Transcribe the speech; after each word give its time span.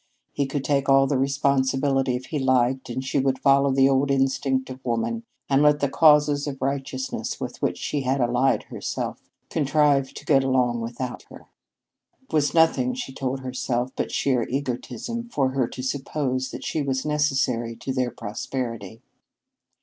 He 0.33 0.47
could 0.47 0.63
take 0.63 0.89
all 0.89 1.05
the 1.05 1.19
responsibility 1.19 2.15
if 2.15 2.25
he 2.25 2.39
liked 2.39 2.89
and 2.89 3.05
she 3.05 3.19
would 3.19 3.37
follow 3.37 3.69
the 3.71 3.87
old 3.87 4.09
instincts 4.09 4.71
of 4.71 4.83
woman 4.83 5.25
and 5.47 5.61
let 5.61 5.79
the 5.79 5.89
Causes 5.89 6.47
of 6.47 6.59
Righteousness 6.59 7.39
with 7.39 7.61
which 7.61 7.77
she 7.77 8.01
had 8.01 8.19
allied 8.19 8.63
herself 8.63 9.21
contrive 9.51 10.15
to 10.15 10.25
get 10.25 10.43
along 10.43 10.81
without 10.81 11.21
her. 11.29 11.45
It 12.23 12.33
was 12.33 12.51
nothing, 12.55 12.95
she 12.95 13.13
told 13.13 13.41
herself, 13.41 13.91
but 13.95 14.11
sheer 14.11 14.41
egotism 14.49 15.29
for 15.29 15.49
her 15.49 15.67
to 15.67 15.83
suppose 15.83 16.49
that 16.49 16.63
she 16.63 16.81
was 16.81 17.05
necessary 17.05 17.75
to 17.75 17.93
their 17.93 18.09
prosperity. 18.09 19.03